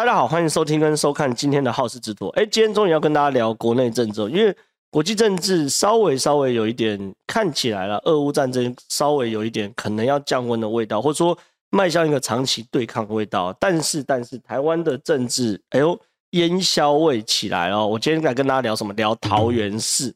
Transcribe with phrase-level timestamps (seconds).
[0.00, 2.28] 大家好，欢迎收听跟收看今天的好事之徒。
[2.28, 4.56] 哎，今天终于要跟大家聊国内政治，因为
[4.90, 11.36] 国际政治稍微稍微有一点看起来了，俄乌战争稍微有一点可能要降温的味道，或者说
[11.68, 13.54] 迈向一个长期对抗的味道。
[13.60, 17.86] 但是，但是台湾的政治，哎呦，烟硝味起来了。
[17.86, 18.94] 我今天来跟大家聊什么？
[18.94, 20.14] 聊桃园市。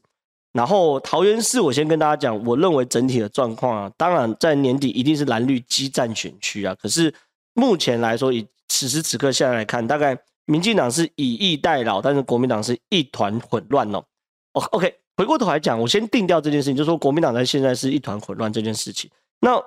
[0.51, 6.73] 然后桃园市，我先跟大家讲，我认为整体的状况啊，当然在年底一定是蓝绿激战选区啊。
[6.81, 7.13] 可是
[7.53, 14.03] 目前来说，以此时此刻下来看，大概民进党是以逸待劳，但是国民党是一团混乱哦。
[14.53, 19.09] OK，回过头来讲，我先定掉这件事情，就说国民党在现在是一团混乱这件事情。
[19.39, 19.61] 那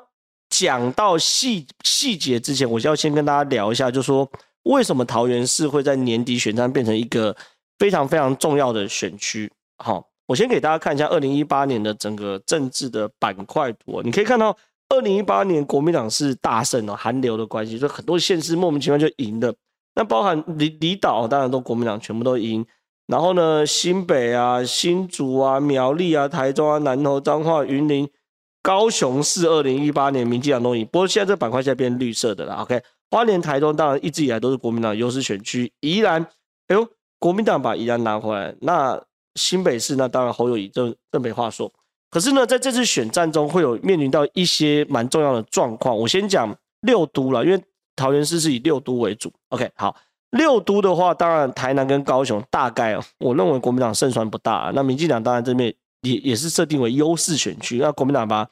[0.51, 4.31] 讲到细细节之前，我就要先跟大家聊一下，就说
[4.65, 7.37] 为什么桃园市会在年底选战变成一个
[7.79, 9.51] 非常非常重要的选区？
[9.79, 10.05] 好。
[10.29, 14.55] 我先给大家看一下二零一八年的整个政治的板块图，你可以看到
[14.89, 19.55] 二零一八年国民党是大胜哦，韩流的关系，所以很多县市莫名其妙就赢了。
[19.95, 22.65] 那包含离离岛，当然都国民党全部都赢。
[23.07, 28.09] 然后呢，新北啊、新竹啊、苗栗啊、台中啊、南投、彰化、云林、
[28.63, 30.87] 高雄市，二零一八年民进党都赢。
[30.93, 32.55] 不过现在这板块现在变绿色的了。
[32.63, 35.73] OK，花莲、台中当然一直以来都是国民党优势选区。
[35.81, 36.23] 宜兰，
[36.69, 36.87] 哎呦，
[37.19, 39.03] 国民党把宜兰拿回来，那。
[39.35, 41.73] 新北市那当然侯友宜这这没话说，
[42.11, 45.97] 可是呢，在这次选战中会有面临到一些蛮重要的状况。
[45.97, 47.63] 我先讲六都了，因为
[47.95, 49.31] 桃园市是以六都为主。
[49.51, 49.95] OK，好，
[50.31, 54.73] 六都的话，当然台南跟高雄大概我认为国民党胜算不大。
[54.75, 58.49] 那民进党当然这边也也是设定为优势选区，那国民党把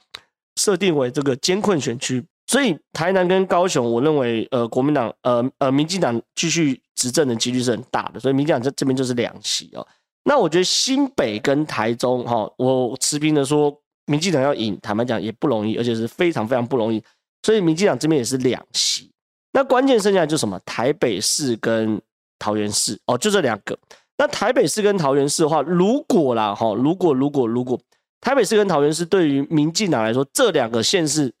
[0.55, 9.87] 设定为这个艰困选区，所以台南跟高雄，我认为呃国民党呃呃民进党继续执政的几率是很大的，所以民进党这这边就是两席哦。
[10.29, 13.73] 那我觉得新北跟台中，哈，我持平的说，
[14.07, 17.01] 民进党要赢，坦白讲也不容易，而且是非常非常不容易。
[17.43, 19.09] 所以民进党这边也是两席。
[19.53, 20.59] 那关键剩下来就是什么？
[20.65, 22.01] 台北市跟
[22.37, 23.79] 桃园市，哦，就这两个。
[24.17, 27.79] 那台北市跟桃园市的话，如果啦，哈，如果如果如果
[28.19, 31.33] 台北市跟桃园市对于民进党来说，这两个县市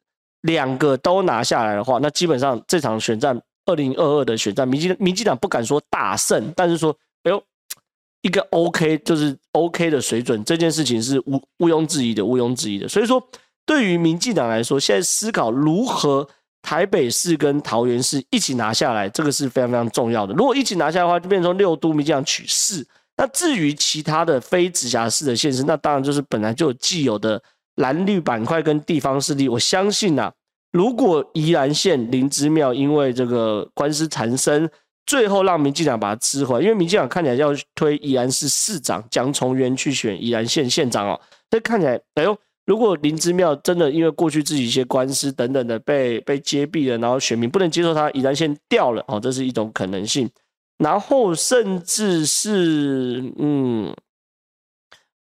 [0.43, 7.43] 两个都拿下来的话，那基本上这场选战二零二二的选战，民进民进党不敢说大胜，但是说，哎呦。
[8.27, 12.85] 一个 OK 就是 OK 的水准，这件事情是毋毋庸置疑的，毋庸置疑的。
[12.85, 13.25] 所以说，
[13.65, 16.27] 对于民进党来说，现在思考如何
[16.61, 20.33] 台北市跟桃园市一起拿下来，这个是非常非常重要的。
[20.33, 22.85] 如果一起拿下来的话，就变成六都民进党取四。
[23.15, 27.41] 那至于其他的非直辖市的县市，那当然就是本来就有既有的
[27.75, 29.47] 蓝绿板块跟地方势力。
[29.47, 30.33] 我相信呐、啊，
[30.73, 34.69] 如果宜兰县林芝庙因为这个官司缠身。
[35.07, 41.19] 最后让民进党把它吃回来，因为民进党看起来要推宜兰市市长蒋崇源去选宜兰县县长哦。
[41.49, 50.29] 这看起来，哎呦，如果林之妙真的因为过去自己一些官司等等的被被揭蔽了，然后选民不能接受他宜兰县掉了哦，这是一种可能性。
[50.77, 53.95] 然后甚至是嗯，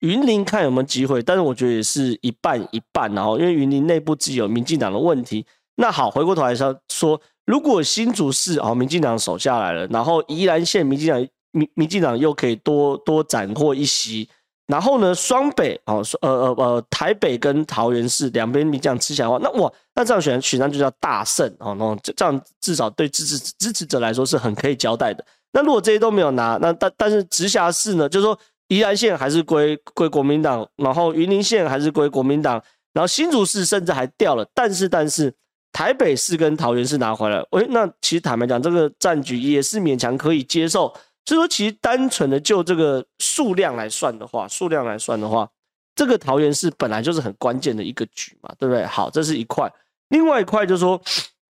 [0.01, 5.45] 云林看有没有机会，但是我觉得也是一半一半，然后因为云林内部自己有民进党的问题。
[5.77, 7.21] 那好，回过头来说说。
[7.47, 14.27] 如果新竹市哦，民进党守下来了，然后宜兰县民进党民民进党又可以多多斩获一席，
[14.67, 25.23] 然后呢，双北哦，呃呃呃，台北跟桃园市两边民进党吃起来的话，那哇，那这样选选上就叫大胜哦，那这这样至少对支持支持者来说是很可以交代的。
[25.53, 28.39] 那如果这些都没有拿，那但但是直辖市呢，就是说
[28.69, 32.55] 宜兰县还是归归国民党，然后云林县还是归国民党，
[32.95, 35.35] 然后新竹市甚至还掉了，但是但是。
[35.75, 40.87] 台北市跟桃园市拿回来，诶，那其实坦白讲，这个战局也是勉强可以接受。
[41.27, 45.51] 所以说，其实单纯的就这个数量来算的话，数量来算的话，
[45.97, 48.87] 这个桃园市本来就是很关键的一个局嘛，对不对？
[48.87, 49.69] 好，这是一块。
[50.11, 51.01] 另外一块就是说，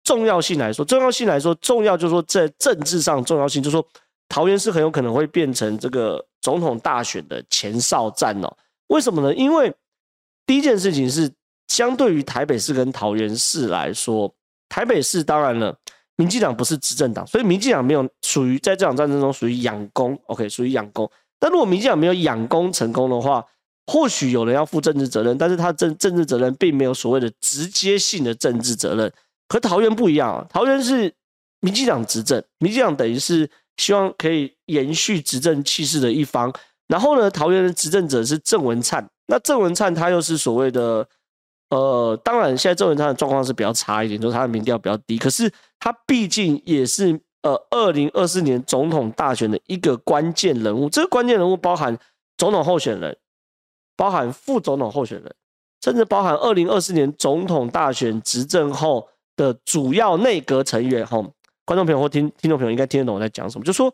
[0.05, 3.85] 重要性来说，重要性来说，重要就是说在政治上重要性，就是说
[4.29, 8.57] 桃园市很有可能会变成这个总统大选的前哨战哦。
[8.87, 9.35] 为什么呢？
[9.35, 9.75] 因为
[10.47, 11.29] 第一件事情是。
[11.73, 14.31] 相对于台北市跟桃园市来说，
[14.69, 15.75] 台北市当然了，
[16.17, 21.11] 民进党不是执政党，所以民进党没有属于在这场战争中属于养功，OK，属于养功。
[21.41, 23.43] 但如果民进党没有养功成功的话，
[23.87, 29.11] 或许有人要负政治责任，但是他政政治责任并没有所谓的直接性的政治责任。
[29.49, 31.11] 和桃园不一样啊，桃园是
[31.61, 33.49] 民进党执政，民进党等于是
[33.79, 36.53] 希望可以延续执政气势的一方。
[36.87, 41.09] 然后呢，桃园的执政者是郑文灿，那郑文灿他又是所谓的。
[41.73, 45.17] 呃，当然，现在郑文灿的状况是比较差一点，就是他的民调比较低。
[45.17, 50.91] 可是他毕竟也是呃，二零二四年总统大选的一个关键人物。
[50.91, 51.99] 这个关键人物包含
[52.37, 53.17] 总统候选人，
[53.97, 55.35] 包含副总统候选人，
[55.83, 61.07] 甚至包含二零二四年总统大选执政后的主要内阁成员。
[61.07, 61.25] 吼，
[61.65, 63.91] 观众朋友或听听众朋友应该听得懂我在讲什么，就说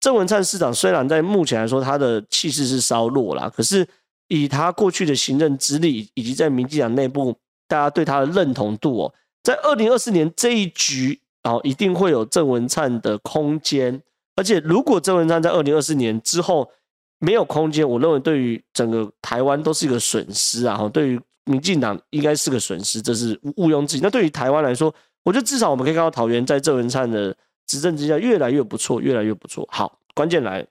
[0.00, 3.86] 郑文灿市长虽然在目前来说他的气势是稍弱啦，可是
[4.28, 7.36] 以他过去的行政资历以及在民进党内部
[7.66, 14.00] 大家对他的认同度哦，在二零二四年这一局哦，一定会有郑文灿的空间。
[14.36, 16.70] 而且，如果郑文灿在二零二四年之后
[17.18, 20.76] 没有空间，我认为对于整个台湾都是一个损失啊！
[20.76, 24.00] 哈，对于民进党应该是个损失，这是毋庸置疑。
[24.00, 27.36] 那对于台湾来说，我觉得至少我们可以看到桃园在郑文灿的
[27.66, 29.66] 执政之下越来越不错，越来越不错。
[29.72, 30.64] 好，关键来，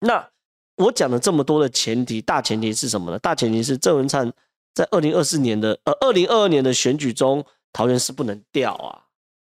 [0.00, 0.28] 那
[0.76, 3.18] 我讲了这么多的前提，大前提是什么呢？
[3.18, 4.32] 大前提是郑文灿
[4.74, 9.02] 在二零二四年的呃二零二二年的选举中，桃园市不能掉啊。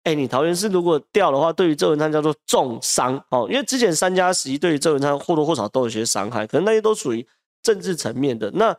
[0.05, 7.27] 哎，你桃园市如果掉的话，对于郑文灿叫做重伤哦，因为之前三加十一对于郑文灿或多或少都有些伤害，可能那些都属于
[7.63, 8.75] 政治层面的，那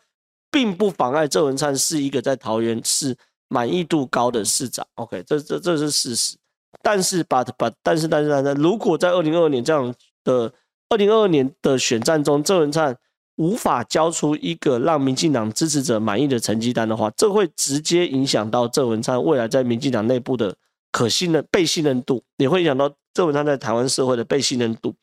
[0.50, 3.16] 并不妨碍郑文灿是一个在桃园市
[3.50, 4.88] 满意度高的市长。
[4.96, 6.36] OK，这这这是事实。
[6.82, 9.94] 但是，but but，但是但是但是，如果在二零二二年这样
[10.24, 10.52] 的
[10.90, 12.98] 二零二二年的选战中，郑文灿
[13.36, 20.56] 无法交出一个让民进党支持者满意的成绩单的话，这会直接影响到郑文灿未来在民进党内部的。
[20.92, 24.96] 可信任、被信任度也会影响到郑文灿在台湾社会的被信任度。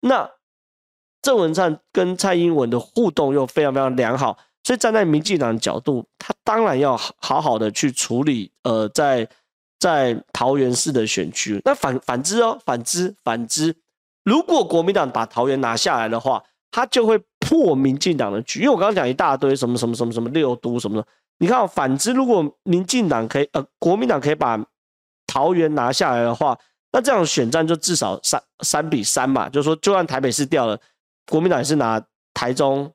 [0.00, 0.30] 那
[1.20, 8.50] 郑文灿跟蔡英文的互动又非常非常良好，所以站在民进党的角度，他当然要好好的去处理。
[8.62, 9.28] 呃，在
[9.78, 13.76] 在桃园市的选区，那反反之哦，反之反之，
[14.24, 18.60] 如果国民党把桃园拿下来的话，他就会破民进党的局。
[18.60, 21.06] 因为我刚刚讲一大堆什么什么什么什么六都什么的，
[21.38, 24.58] 你看哦，反之，如果民进党可以，呃，国民党可以把
[25.26, 26.58] 桃园拿下来的话，
[26.90, 30.78] 那这样选战就至少三三比三嘛，就是说，就算台北市掉了，
[31.30, 32.90] 国民党也是拿台中、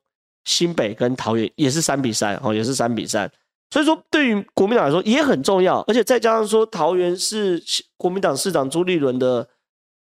[0.45, 3.31] 新北跟桃园也是三比三哦，也是三比三。
[3.71, 7.63] 所以说，对于国民党来说也很重要，而且再加上说，桃园是
[7.97, 9.47] 国民党市长朱立伦的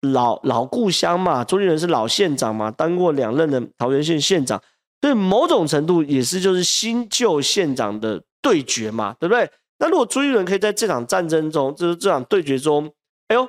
[0.08, 4.62] 老老故乡嘛，朱立伦是老县长嘛，当过两任的桃园县县长，
[5.02, 9.50] 所以某种程度也是就是新旧县长的对决嘛，对不对？
[9.80, 12.92] 那如果朱立伦可以在这场战争中，就是这场对决中，
[13.28, 13.48] 哎呦，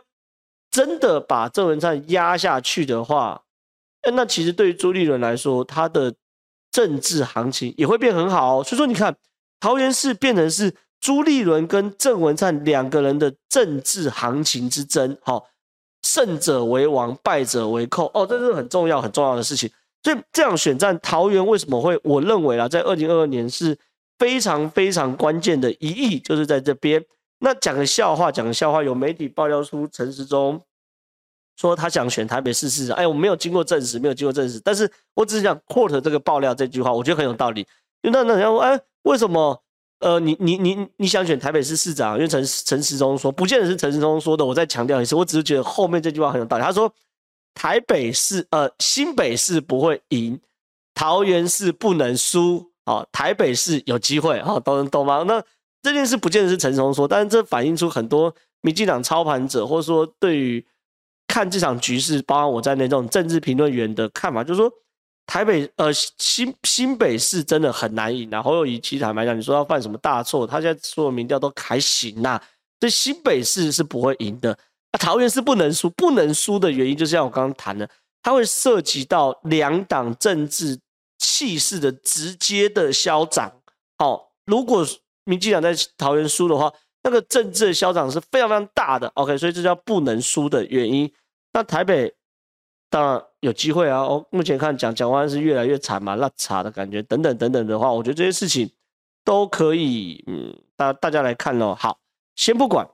[0.70, 3.42] 真的把郑文灿压下去的话，
[4.12, 6.14] 那其实对于朱立伦来说，他的
[6.70, 8.62] 政治行情也会变很好哦。
[8.62, 9.16] 所以说，你看
[9.58, 15.46] 桃园市变成是朱立伦跟郑文灿两个人的政治行情之争，好，
[16.02, 19.70] 胜者为王，败者为寇，哦，这是很重要很重要的事情。
[20.02, 21.98] 所以这样选战，桃园为什么会？
[22.04, 23.78] 我认为啊，在二零二二年是。
[24.18, 27.00] 非常非常关键的一役就是在这边。
[27.38, 30.60] 那讲个笑话，讲个笑话，有媒体爆料出陈时中
[31.56, 32.96] 说他想选台北市市长。
[32.96, 37.64] 哎，我没有经过证实，没有经过证实，但是我只是想 quote 这个爆料这句话，我觉得很有道理。
[38.02, 39.62] 那那人家说，哎，为什么？
[40.00, 42.14] 呃，你你你你想选台北市市长？
[42.14, 44.44] 因为陈陈时中说，不见得是陈时中说的。
[44.44, 46.62] 我再强调一次，我只是觉得后面这句话很有道理。
[46.62, 46.92] 他说
[47.54, 50.38] 台北市呃新北市不会赢，
[50.94, 52.70] 桃园市不能输。
[52.86, 55.22] 好，台北市有机会，好，懂懂吗？
[55.26, 55.42] 那
[55.82, 60.64] 这件事不见得是陈松说，但是这反映出很多民进党操盘者，或者说对于
[61.26, 64.72] 看这场局势，包括我在内这种政治评论员的看法，就是说
[65.28, 68.28] 台北呃新新北市真的很难赢。
[68.28, 72.40] 然后又以其实坦白讲，你说要犯什么大错，他现在所有民调都还行呐，
[72.80, 74.52] 所以新北市是不会赢的。
[74.90, 77.88] 啊，桃园是不能输，不能输的原因，就像我刚刚谈的，
[78.22, 80.80] 它会涉及到两党政治。
[81.20, 83.52] 气势的直接的消长，
[83.96, 84.86] 好，如果
[85.24, 86.72] 民进党在桃园输的话，
[87.02, 89.08] 那个政治的消长是非常非常大的。
[89.14, 91.12] OK，所以这叫不能输的原因。
[91.52, 92.14] 那台北
[92.88, 94.00] 当然有机会啊。
[94.00, 98.70] 哦，目前看蒋蒋万安是越来越惨嘛，那茶的感觉等等等等的话，我觉得这些事情
[99.24, 101.74] 都可以，嗯，大大家来看哦。
[101.78, 101.98] 好，
[102.36, 102.88] 先不管，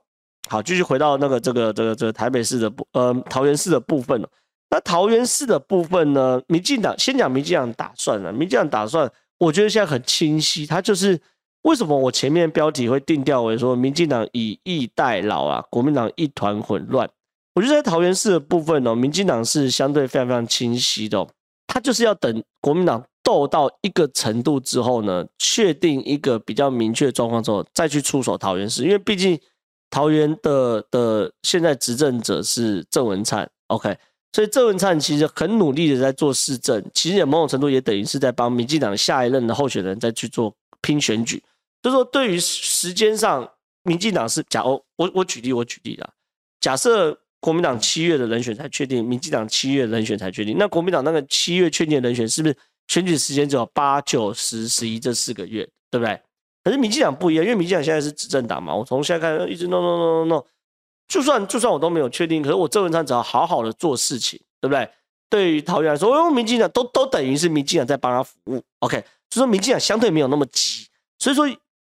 [0.49, 4.29] 好，继续回到那个这个这个这个台北市的部，呃，桃园市的部分了。
[4.71, 6.43] 那桃园市的部分呢？
[6.49, 8.33] 民进党先讲民进党打算了。
[8.33, 9.09] 民进党打算，
[9.39, 11.21] 我觉得现在很清晰，他就是
[11.63, 17.09] 为什么我前面标题会定调为说民进党以逸待劳啊，国民党一团混乱。
[17.55, 21.27] 我觉得在桃园市的部分呢，民进党是相对非常非常清晰的，
[21.67, 29.39] 他就是要等国民党斗到一个程度之后呢，确定一个比较明确的状况之后，再去出手桃园市，因为毕竟
[29.89, 33.97] 桃园的的现在执政者是郑文灿，OK。
[34.33, 41.41] 所以郑文灿其实很努力的在做市政，其实也某种程度也等于是在帮民进党下一任的候选人再去做拼选举。
[41.81, 43.49] 就说，对于时间上，
[43.85, 46.11] 民进党是假哦，我我举例我举例啊，
[46.61, 52.57] 假设国民党七月的人选才确定，民进党七月人选才确定，那国民党那个七月确定的人选是不是
[52.89, 56.19] 选举时间只有八九十十一这四个月，对不对？
[56.63, 60.47] 可是民进党不一样，因为民进党现在是执政党嘛，我从现在看一直弄弄弄弄弄。
[61.07, 64.89] 就算就算我都没有确定，可是我郑文灿只要好好的做事情，对不对？
[65.29, 68.97] 对于桃园来说，因为民进党都都等于是民进党在帮他服务，OK，
[69.29, 70.87] 所以说民进党相对没有那么急，
[71.19, 71.47] 所以说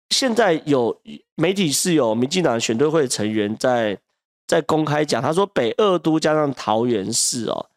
[0.10, 1.00] 现在有
[1.36, 3.96] 媒体是有民进党选对会成员在
[4.54, 7.70] 在公开讲，他说北二都加上桃园市哦，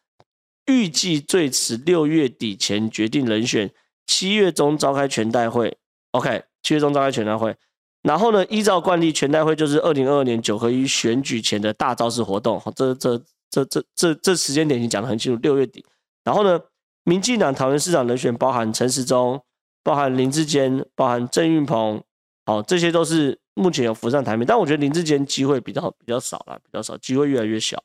[0.67, 3.71] 预计最迟六月底前决定人选，
[4.05, 5.75] 七月中召开全代会
[6.11, 7.55] ，OK，七月中召开全代会。
[8.03, 12.61] 然后呢，依照惯例，全代会就是二零二二年九合一选举前的大造势活动。
[12.75, 13.17] 这这
[13.49, 15.83] 这这这这时间点已经讲得很清楚，六月底。
[16.23, 16.59] 然后呢，
[17.05, 19.41] 民进党桃园市长人选包含陈时中，
[19.83, 22.03] 包含林志坚，包含郑运鹏，
[22.45, 24.45] 好，这些都是目前有浮上台面。
[24.45, 27.83] 但我觉得林志坚机会比较比较少了，比较少，机会越来越小。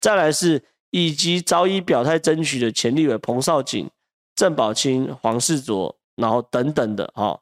[0.00, 3.88] 再来是以及早已表态争取的前立委彭少锦、
[4.34, 7.40] 郑宝清、黄世卓，然后等等的哈。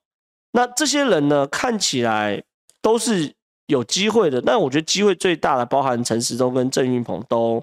[0.53, 2.43] 那这些人呢，看起来
[2.81, 3.35] 都是
[3.67, 4.41] 有机会的。
[4.41, 7.63] 但我觉得机会最大的，包含陈时中跟郑运鹏，都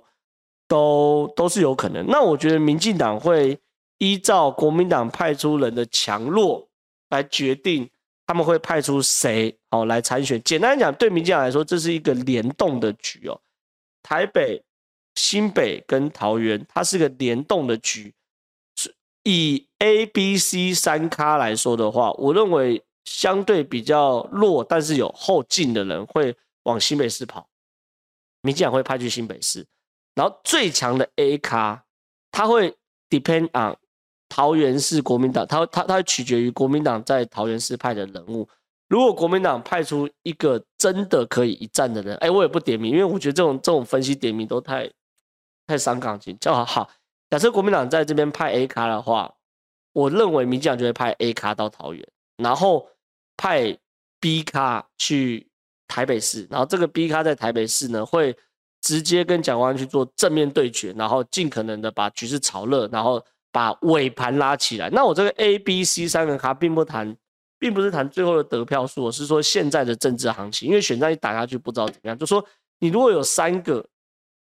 [0.68, 2.06] 都都是有可能。
[2.08, 3.60] 那我觉得民进党会
[3.98, 6.68] 依照国民党派出人的强弱
[7.10, 7.90] 来决定，
[8.26, 10.42] 他们会派出谁好来参选。
[10.44, 13.40] 简单讲，对民进党来说，这是一个联动的局哦。
[14.02, 14.64] 台北、
[15.16, 18.14] 新北跟桃园，它是个联动的局。
[19.24, 27.48] 以 A、B、C 三咖来说的话，我认为相对比较弱，但是有后劲的人会往新北市跑，
[28.42, 29.66] 民进党会派去新北市。
[30.16, 31.86] 然后最强的 A 咖，
[32.32, 32.76] 他会
[33.10, 33.78] depend on
[34.36, 38.50] 桃园市国民党，他他他取决于国民党在桃园市派的人物。
[38.90, 44.90] 如果国民党派出一个真的可以一战的人，哎，我也不点名，因为我觉得这种这种分析点名都太
[45.68, 46.90] 太伤感情，叫好好。
[47.30, 49.32] 假设国民党在这边派 A 咖的话，
[49.94, 52.04] 我认为民进党就会派 A 咖到桃园，
[52.38, 52.90] 然后
[53.38, 53.78] 派
[54.20, 55.48] B 咖去
[55.88, 58.36] 台北市，然后这个 B 咖在台北市呢会
[58.82, 63.24] 直接跟蒋万去做正面对决，然后尽可能的把局势炒热，然后
[63.54, 64.90] 把尾盘拉起来。
[64.90, 67.16] 那我这个 A、B、C 三个卡并不谈，
[67.58, 72.46] 并不是谈最后的得票数，我是说现在的政治行情，因为选战一打下去不知道怎么样，就说
[72.80, 73.86] 你如果有三个。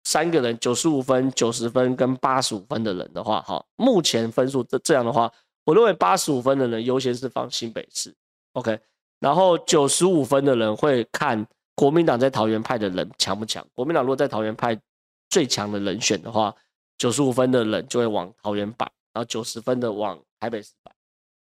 [0.07, 5.31] 三个人九十五分、九十分跟八十五分的人的话，哈，目前分数这这样的话，
[5.63, 8.13] 我认为八十五分的人优先是放新北市
[8.53, 8.79] ，OK，
[9.19, 11.43] 然后九十五分的人会看
[11.73, 13.65] 国民党在桃园派的人强不强。
[13.73, 14.79] 国民党如果在桃园派
[15.27, 16.53] 最强的人选的话，
[16.99, 20.91] 九十五分的人就会往桃园摆，然后九十分的往台北摆。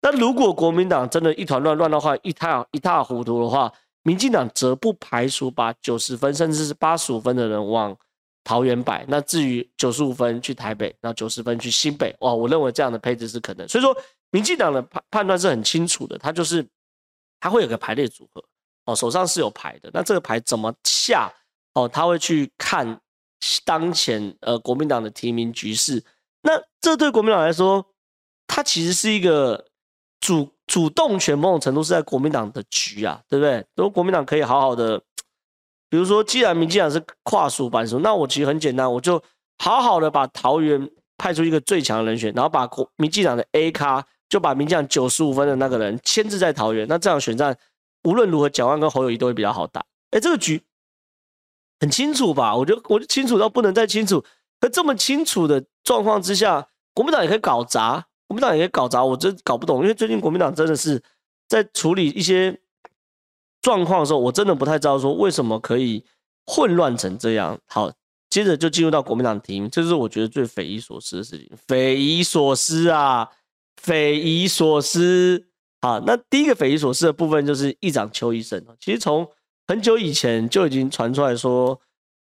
[0.03, 3.73] 那如果国民党真的一团乱乱的话，一塌一塌糊涂的话，
[4.05, 7.97] 民进党则不排除把九十分甚至是八十五分的人往。
[8.45, 13.69] 桃园摆，那至于九十五分去台北，那九十分去新北，哇，我认为这样的配置是可能。
[13.69, 13.97] 所以说，
[14.33, 16.67] 民进党的判判断是很清楚的，他就是
[17.39, 18.43] 他会有个排列组合，
[18.87, 21.33] 哦，手上是有牌的，那这个牌怎么下，
[21.75, 23.01] 哦，他会去看
[23.65, 26.03] 当前呃国民党的提名局势，
[26.43, 27.87] 那这对国民党来说，
[28.47, 29.67] 他其实是一个
[30.21, 33.65] 主主动权，某种程度是在国民党的局啊，对不对？
[33.75, 35.03] 如果国民党可以好好的。
[35.89, 39.23] 比如说，既然民进党是跨属半数，那我其实很简单，我就
[39.59, 47.55] 好好的把桃园派出一个最强人选，然后把国民进党的 A 咖就把民进党九十五分的那个人牵制在桃园，那这样选战
[48.05, 49.85] 无论如何，蒋万跟侯友谊都会比较好打。
[50.13, 50.63] 哎，这个局
[51.79, 52.57] 很清楚吧？
[52.57, 54.25] 我觉得我就清楚到不能再清楚。
[54.63, 61.03] 在这么清楚的状况之下，国民党也可以搞砸，国民党也可以搞砸，我真搞不懂，因为最近国民党真的是
[61.47, 62.59] 在处理一些。
[63.65, 66.05] 状况的时候，我真的不太知道说为什么可以
[66.47, 67.57] 混乱成这样。
[67.67, 67.93] 好，
[68.29, 71.49] 接着就进入到国民党提名，这是我觉得最匪夷所思的事情。
[71.69, 73.29] 匪夷所思啊，
[73.77, 75.47] 匪夷所思。
[75.81, 78.61] 好，那第一个匪夷所思的部分就是议长邱奕胜。
[78.81, 79.25] 其实从
[79.69, 81.81] 很久以前就已经传出来说，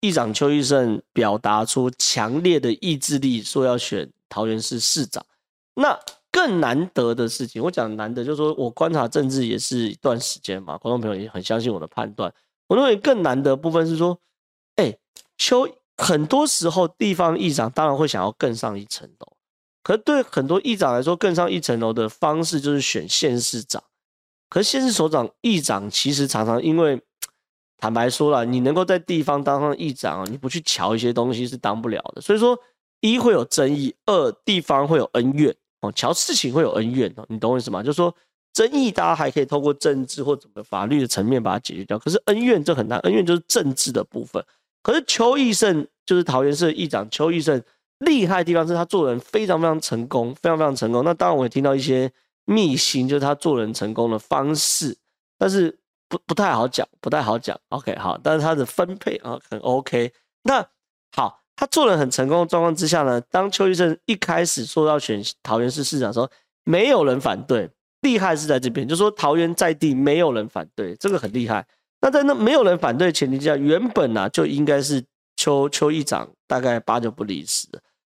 [0.02, 5.26] 议长邱奕胜表达出强烈的意志力，说要选桃园市市长。
[5.76, 5.98] 那
[6.32, 12.34] 更难得的事情，我讲难得，就是说我观察政治也是一段时间嘛，观众朋友也很相信我的判断。
[12.68, 14.20] 我认为更难得的部分是说，
[14.76, 14.96] 哎、
[15.38, 19.34] 邱很多时候地方议长当然会想要更上一层楼，
[19.82, 23.84] 可是对很多议长来说，更上一层楼的方式就是选县市长。
[24.50, 27.02] 可是县市首长、议长其实常常因为
[27.80, 32.22] 坦白说了，你能够在地方当上议长，你不去瞧一些东西是当不了的。
[32.22, 32.58] 所以说，
[33.00, 35.56] 一会有争议，二地方会有恩怨。
[35.82, 37.82] 哦，乔事情会有恩怨哦，你懂我意思吗？
[37.82, 38.14] 就是说
[38.52, 41.98] 争议，大家还可以透过政治或怎么法律的层面把它解决掉。
[41.98, 44.44] 可是恩怨这很难，恩怨就是政治的部分。
[44.84, 47.62] 可是邱奕胜就是桃园市的议长，邱奕胜
[48.00, 51.04] 厉害的地方是他做人非常非常成功，非常非常成功。
[51.06, 52.12] 那当然我也听到一些
[52.44, 54.98] 秘辛，就是他做人成功的方式。
[55.38, 57.58] 但是不不太好讲，不太好讲。
[57.70, 60.12] OK，好，但是他的分配啊很 OK。
[60.44, 60.66] 那
[61.16, 66.30] 好，他做人很成功的状况之下呢，当邱医生一开始说要选桃园市市长的时候，
[66.66, 67.70] 没有人反对。
[68.02, 71.68] 厉害是在这边，就说桃园在地没有人反对，这个很厉害。
[72.00, 75.04] 那在那没有人反对的前提之下，原本啊就应该是
[75.36, 77.68] 邱邱议长大概八九不离十。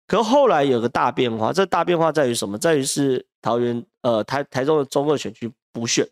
[0.07, 2.57] 可后来有个大变化，这大变化在于什么？
[2.57, 6.09] 在于是桃园呃台台中的中二选区补选，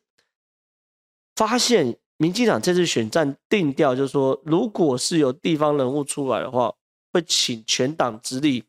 [1.40, 6.70] 发现民进党这次选战定调就是说，如果是有地方人物出来的话，
[7.14, 8.62] 会请全党之力。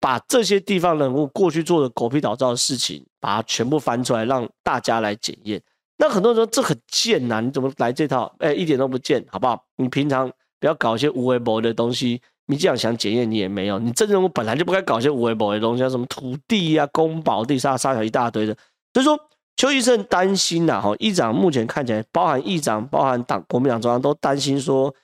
[0.00, 5.60] 把这些地方人物过去做的狗屁倒灶的事情，把它全部翻出来，让大家来检验。
[5.98, 8.34] 那很多人说这很贱呐，你怎么来这套？
[8.38, 9.62] 哎，一点都不贱，好不好？
[9.76, 12.22] 你平常不要搞一些无为博的东西。
[12.46, 13.78] 你这样想检验，你也没有。
[13.78, 18.56] 你这人物本来就不该搞一些无为博的东西，像什么土地呀、啊、公保地沙沙小一大堆的。
[18.94, 19.18] 所以说，
[19.56, 24.94] 邱医生担心呐，哈，议长目前看起来，包含议长、包含党国民党中央都担心说，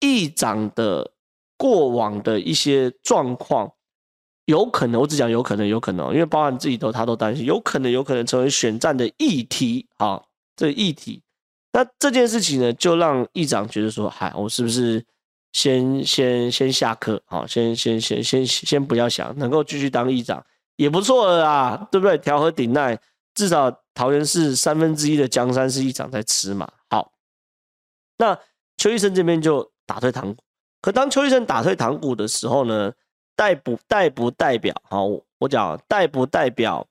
[0.00, 1.10] 议长的
[1.56, 3.72] 过往的一些状况。
[4.46, 10.22] 有可能，我只讲有可能，有可能，因为包含自己都他都担心，有可能，有可能成为选战的议题啊，
[10.54, 11.22] 这议题。
[11.72, 15.02] 那这件事情呢，就让议长觉得说，嗨，我是不是
[15.54, 20.44] 先先先下课，好，先先先先先不要想，能够继续当议长
[20.76, 22.18] 也不错了啊，对不对？
[22.18, 22.98] 调和鼎鼐，
[23.34, 26.70] 至少桃园市三分之一的江山是议长在吃嘛。
[26.88, 27.12] 好，
[28.18, 28.38] 那
[28.76, 30.42] 邱医生这边就打退堂鼓，
[30.80, 32.92] 可当邱医生打退堂鼓的时候呢？
[33.36, 34.72] 代不代不代表？
[34.88, 35.06] 好，
[35.38, 36.86] 我讲代不代表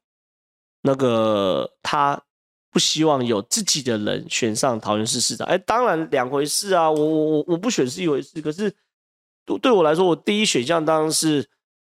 [0.82, 2.22] 那个他
[2.70, 5.48] 不希望有自己的人选上桃园市市长？
[5.48, 6.92] 哎，当然两回事啊！
[6.92, 8.76] 我我我我不选是一回事，可是
[9.62, 11.50] 对我来说，我第一选项当然是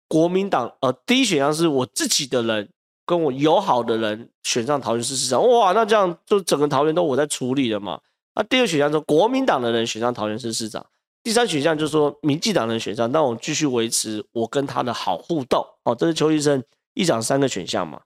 [0.07, 0.73] 国民党。
[0.81, 2.73] 呃，第一选项是我自己的人
[3.07, 5.49] 跟我友好的人选上桃园市市长。
[5.49, 8.01] 哇，那这样就整个桃园都我在处理了嘛？
[8.35, 10.85] 那第二选项是国民党的人选上桃园市市长。
[11.23, 15.65] 第三选项就是说，民进党人选上，那我继续维持我跟他的好互动。
[15.85, 16.63] 哦，这是邱医生
[16.95, 18.01] 议长三个选项嘛？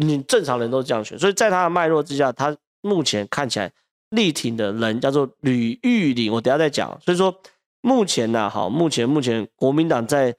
[0.00, 3.72] 你正常人都是这样选，所以在他的脉络之下，他目前看起来
[4.10, 6.98] 力挺的人叫做吕玉玲，我等下再讲。
[7.04, 7.34] 所以说
[7.82, 10.34] 目前呢，好，目前目前国民党在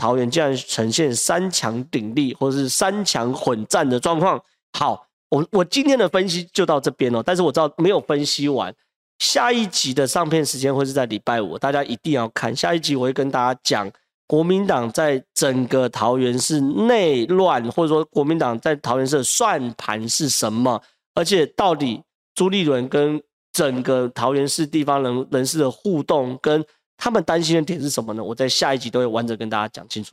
[0.00, 4.42] 桃园竟然呈现三强鼎立或者是三强混战的状况。
[4.72, 8.74] 好，我我今天的分析就到这边哦，但是我知道没有分析完。
[9.18, 12.56] 下一集的上片时间会是在礼拜五，大家一定要看。
[12.56, 13.90] 下一集我会跟大家讲
[14.26, 20.80] 国民党在整个桃园市内乱，或者说国民党在桃园市的算盘是什么，
[21.14, 22.02] 而且到底
[22.34, 26.64] 朱立伦跟整个桃园市地方人人士的互动，跟
[27.02, 28.22] 他们担心的点是什么呢？
[28.22, 30.08] 我在下一集都会完整跟大家讲清楚。